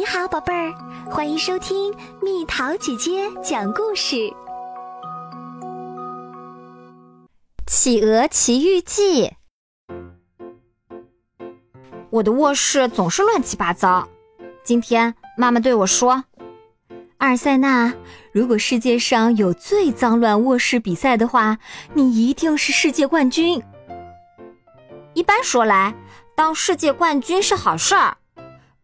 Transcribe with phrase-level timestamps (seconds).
[0.00, 0.72] 你好，宝贝儿，
[1.10, 4.16] 欢迎收听蜜桃姐姐讲故事，
[7.66, 9.24] 《企鹅奇遇记》。
[12.08, 14.08] 我的卧室总是乱七八糟。
[14.64, 16.24] 今天妈妈对我说
[17.20, 17.92] ：“阿尔塞纳，
[18.32, 21.58] 如果世界上有最脏乱卧室比赛的话，
[21.92, 23.62] 你一定是世界冠军。”
[25.12, 25.94] 一般说来，
[26.34, 28.16] 当世界冠军是好事儿。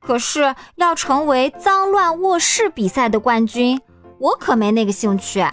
[0.06, 3.80] 可是要成为脏乱卧室比赛的冠军，
[4.18, 5.44] 我可没那个兴趣。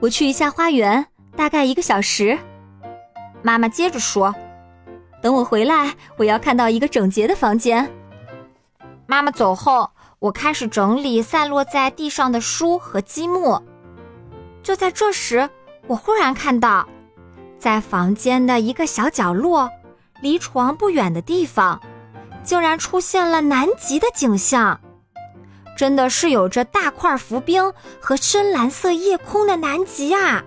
[0.00, 2.38] 我去一下花园，大概一个小时。
[3.42, 4.34] 妈妈接着说
[5.20, 7.92] ：“等我回来，我要看到一个整洁的房间。”
[9.06, 13.62] 妈妈走后，我开始整理散落在地上的书和积木。
[14.62, 15.50] 就在这时，
[15.86, 16.88] 我忽然看到，
[17.58, 19.70] 在房间的一个小角落，
[20.22, 21.78] 离床不远的地方。
[22.46, 24.80] 竟然出现了南极的景象，
[25.76, 30.44] 真的是有着大块浮冰和深蓝色夜空的南极啊！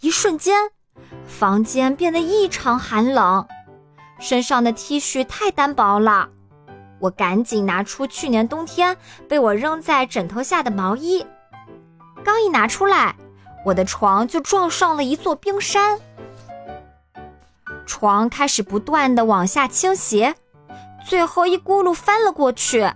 [0.00, 0.70] 一瞬间，
[1.26, 3.46] 房间变得异常寒冷，
[4.18, 6.30] 身上的 T 恤太单薄了。
[6.98, 8.96] 我赶紧拿出去年冬天
[9.28, 11.26] 被我扔在枕头下的毛衣，
[12.24, 13.14] 刚一拿出来，
[13.66, 15.98] 我的床就撞上了一座冰山，
[17.84, 20.34] 床开始不断的往下倾斜。
[21.04, 22.90] 最后一咕噜翻了过去，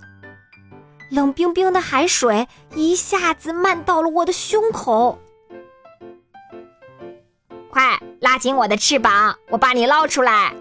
[1.11, 5.19] 冷冰冰的海水一下子漫到了我的胸口。
[7.71, 10.55] 快拉紧我的翅膀，我把你捞出来！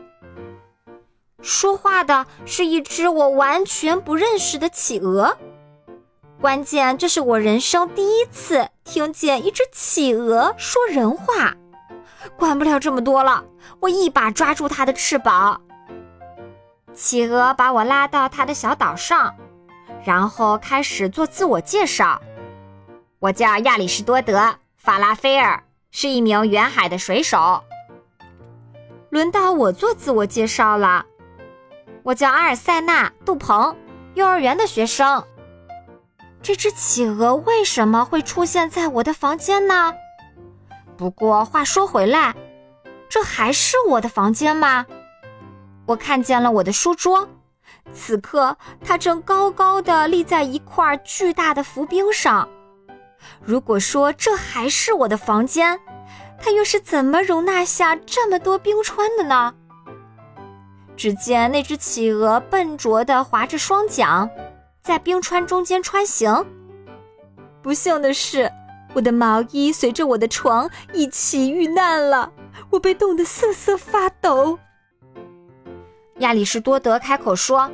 [1.42, 5.38] 说话的是一只我完全不认识的企鹅，
[6.42, 11.54] 关键这是我人生第一次听见一只企鹅说人话。
[12.38, 13.44] 管不了这么多了，
[13.82, 15.62] 我一把抓住它的翅膀。
[16.94, 19.36] 企鹅把我拉到它的小岛上，
[20.04, 22.22] 然后开始做自我介绍。
[23.20, 24.40] 我叫亚里士多德·
[24.78, 27.64] 法拉菲尔，是一名远海的水手。
[29.10, 31.06] 轮到我做自我介绍了。
[32.04, 33.76] 我叫阿尔塞纳·杜鹏，
[34.14, 35.24] 幼儿园的学生。
[36.42, 39.94] 这只企鹅为什么会出现在我的房间呢？
[40.98, 42.36] 不过话说回来，
[43.08, 44.86] 这还是我的房间吗？
[45.86, 47.28] 我看见了我的书桌，
[47.94, 52.48] 此刻它正高高的立在一块巨大的浮冰上。
[53.42, 55.80] 如果说这还是我的房间，
[56.42, 59.54] 它又是怎么容纳下这么多冰川的呢？
[60.96, 64.30] 只见那只企鹅笨拙地划着双桨，
[64.82, 66.46] 在冰川中间穿行。
[67.62, 68.52] 不幸的是，
[68.94, 72.32] 我的毛衣随着我的床一起遇难了，
[72.70, 74.60] 我被冻得瑟瑟发抖。
[76.24, 77.70] 亚里士多德开口说：“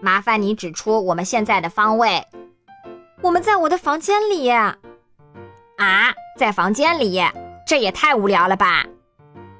[0.00, 2.26] 麻烦你指出我们现在的方位。
[3.20, 4.50] 我们在我的房间里。
[4.50, 4.72] 啊，
[6.38, 7.22] 在房间里，
[7.66, 8.86] 这也太无聊了吧！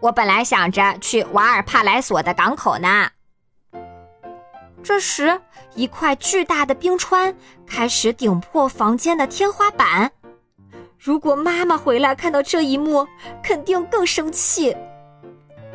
[0.00, 3.10] 我本来想着去瓦尔帕莱索的港口呢。”
[4.82, 5.38] 这时，
[5.74, 10.10] 一块巨大的冰川开始顶破房间的天花板。
[10.98, 13.06] 如果妈妈回来看到这一幕，
[13.42, 14.74] 肯定更生气。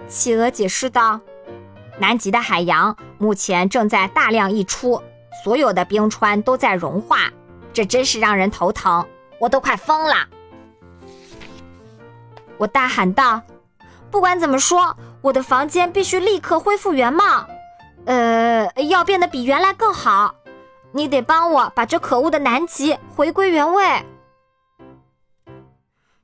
[0.08, 1.22] 企鹅解释道。
[2.00, 5.02] 南极的海洋目前正在大量溢出，
[5.44, 7.32] 所有的冰川都在融化，
[7.74, 9.06] 这真是让人头疼，
[9.40, 10.16] 我都快疯了！
[12.58, 13.42] 我大喊道
[14.10, 17.48] ：“不管怎么说，我的房间必须立刻恢复原貌，
[18.06, 20.36] 呃，要变得比原来更好。
[20.92, 24.06] 你得帮我把这可恶的南极回归原位。”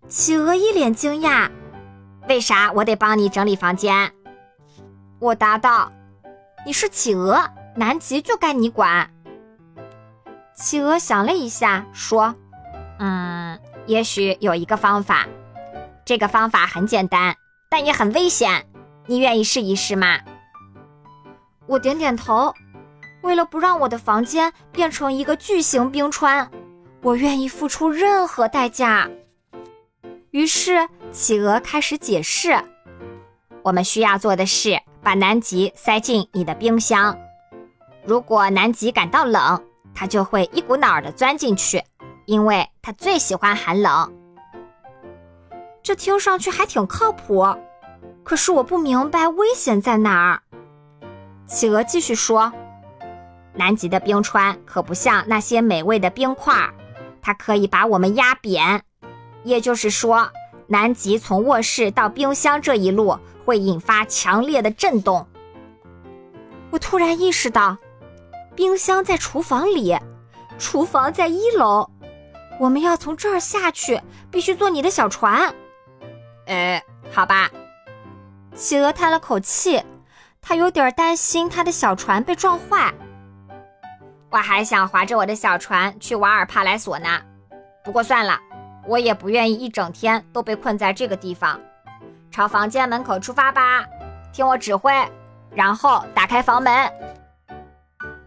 [0.08, 1.50] 企鹅一脸惊讶
[2.30, 4.12] ：“为啥我得帮你整理房间？”
[5.24, 5.90] 我答道
[6.68, 9.10] ：“你是企鹅，南极就该你管。”
[10.54, 12.36] 企鹅想了一下，说
[13.00, 15.26] ：“嗯，也许有一个方法。
[16.04, 17.34] 这个方法很简单，
[17.70, 18.68] 但也很危险。
[19.06, 20.20] 你愿意试一试吗？”
[21.68, 22.54] 我点点头。
[23.22, 26.52] 为了不让我的房间变成一个巨型冰川，
[27.02, 29.10] 我愿意付出任何代价。
[30.32, 32.62] 于是，企鹅开始解释
[33.64, 37.18] ：“我们需要做的是。”把南极塞进你的冰箱，
[38.06, 39.62] 如果南极感到冷，
[39.94, 41.84] 它就会一股脑儿的钻进去，
[42.26, 44.14] 因为它最喜欢寒冷。
[45.84, 47.46] 这听上去还挺靠谱，
[48.24, 50.42] 可是我不明白危险在哪儿。
[51.46, 52.52] 企鹅继续说
[53.54, 56.56] ：“南极的冰川可不像那些美味的冰块，
[57.22, 58.82] 它可以把我们压扁。
[59.44, 60.30] 也就是说，
[60.68, 65.28] 南极从卧室到冰箱这一路。”会引发强烈的震动。
[66.72, 67.78] 我突然意识到，
[68.56, 69.98] 冰箱在厨房里，
[70.58, 71.90] 厨房在一楼。
[72.60, 74.00] 我们要从这儿下去，
[74.30, 75.54] 必须坐你的小船。
[76.46, 76.82] 呃，
[77.12, 77.50] 好吧。
[78.56, 79.84] 企鹅叹了口气，
[80.42, 82.94] 他有点担心他的小船被撞坏。
[84.30, 87.22] 我还想划着我的小船去瓦尔帕莱索呢，
[87.84, 88.40] 不过算了，
[88.88, 91.60] 我也不愿意一整天都被困在这个地方。
[92.34, 93.86] 朝房间门口出发吧，
[94.34, 94.92] 听我指挥，
[95.52, 96.92] 然后打开房门。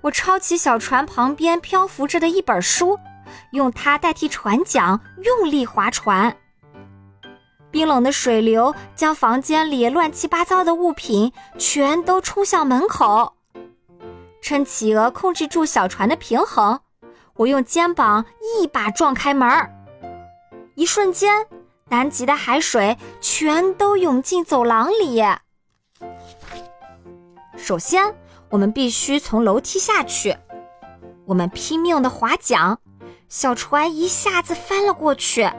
[0.01, 2.97] 我抄起小船旁边漂浮着的一本书。
[3.51, 6.37] 用它代替船桨，用力划船。
[7.73, 13.35] 冰冷的水流将房间里乱七八糟的物品全都冲向门口。
[14.41, 16.79] 趁企鹅控制住小船的平衡，
[17.35, 18.25] 我用肩膀
[18.61, 19.69] 一把撞开门儿。
[20.77, 21.45] 一瞬间，
[21.89, 25.23] 南极的海水全都涌进走廊里。
[27.57, 28.15] 首先，
[28.51, 30.37] 我们必须从楼梯下去。
[31.27, 32.79] 我们拼命的划桨。
[33.29, 35.51] 小船一下子翻了过去，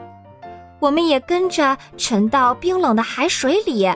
[0.80, 3.86] 我们也跟着沉到冰冷的海水里。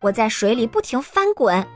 [0.00, 1.66] 我在水里不停翻滚，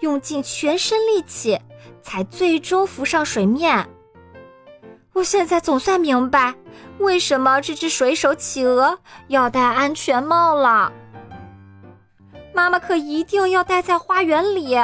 [0.00, 1.60] 用尽全身力气，
[2.02, 3.88] 才最终浮上水面。
[5.18, 6.54] 我现在总算明白，
[7.00, 10.92] 为什么这只水手企鹅要戴安全帽了。
[12.54, 14.78] 妈妈可一定要待在花园里。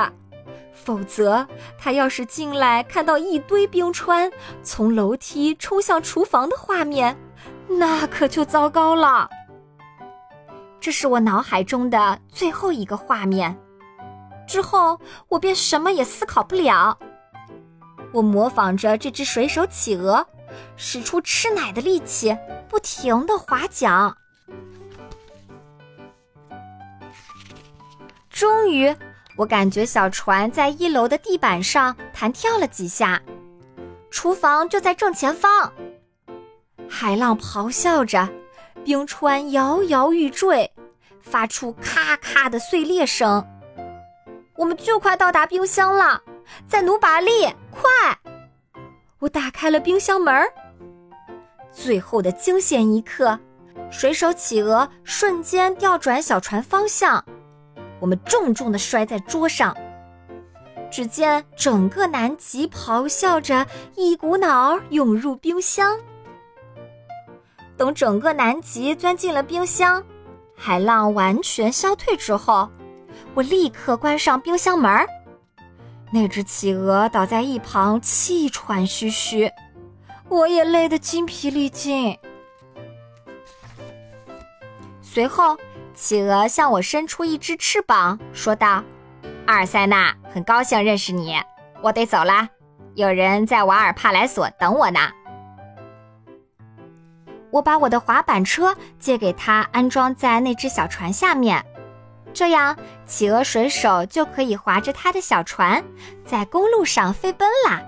[0.73, 1.47] 否则，
[1.79, 4.29] 他要是进来看到一堆冰川
[4.65, 7.17] 从楼梯冲向厨房的画面，
[7.69, 9.31] 那可就糟糕了。
[10.81, 13.57] 这是我脑海中的最后一个画面，
[14.49, 14.99] 之后
[15.29, 16.99] 我便什么也思考不了。
[18.15, 20.27] 我模仿着这只水手企鹅，
[20.77, 22.35] 使出吃奶的力气，
[22.69, 24.17] 不停地划桨。
[28.31, 28.97] 终于。
[29.37, 33.21] 我感觉小船在一楼的地板上弹跳了几下，
[34.09, 35.73] 厨房就在正前方。
[36.89, 38.29] 海浪咆哮着，
[38.85, 40.71] 冰川摇摇欲坠，
[41.21, 43.45] 发出咔咔的碎裂声。
[44.55, 46.23] 我们就快到达冰箱了，
[46.67, 47.89] 再努把力，快！
[49.19, 50.47] 我打开了冰箱门。
[51.73, 53.39] 最后的惊险一刻，
[53.91, 57.25] 水手企鹅瞬间调转小船方向。
[58.01, 59.75] 我们重重地摔在桌上，
[60.91, 65.99] 只见整个南极咆哮着，一股脑涌入冰箱。
[67.77, 70.05] 等整个南极钻进了冰箱，
[70.55, 72.69] 海浪完全消退之后，
[73.35, 75.09] 我立刻关上冰箱门儿。
[76.15, 79.51] 那只企鹅倒在一旁，气喘吁吁，
[80.29, 82.17] 我也累得筋疲力尽。
[85.03, 85.59] 随后。
[85.93, 88.83] 企鹅向我伸出一只翅膀，说道
[89.47, 91.37] ：“阿尔塞纳，很高兴认识你，
[91.83, 92.49] 我得走了，
[92.97, 94.99] 有人在瓦尔帕莱索等我呢。”
[97.53, 101.65] 我把我的滑板车借给他，安装在那只小船下面，
[102.35, 102.77] 这样
[103.07, 105.83] 企鹅水手就可以划着他的小船
[106.27, 107.81] 在公路上飞奔啦。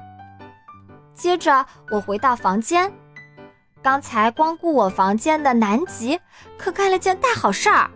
[1.12, 2.93] 接着，我回到房间，
[3.82, 6.20] 刚才光顾我房间的南极
[6.56, 7.90] 可干了件大好事儿。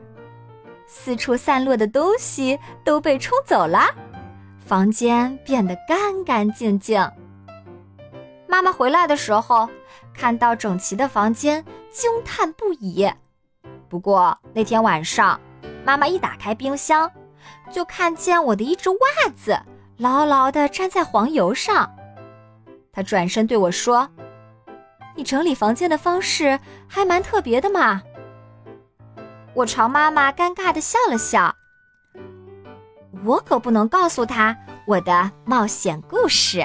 [0.87, 3.95] 四处散落的东西都被冲走了，
[4.59, 7.09] 房间变得干干净净。
[8.49, 9.69] 妈妈回来的时候，
[10.13, 13.09] 看到整齐的房间，惊叹不已。
[13.89, 15.41] 不过那天晚上，
[15.85, 17.11] 妈妈一打开冰箱，
[17.71, 18.97] 就看见我的一只袜
[19.35, 19.59] 子
[19.97, 21.91] 牢牢地粘在黄油上。
[22.93, 24.09] 她转身对我说
[25.17, 26.59] ：“你整理房间的方式
[26.89, 28.03] 还蛮特别的嘛。”
[29.55, 31.55] 我朝妈妈尴尬的笑了笑。
[33.25, 34.57] 我可不能告诉她
[34.87, 36.65] 我的冒险故事。